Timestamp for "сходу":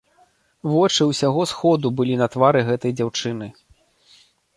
1.51-1.91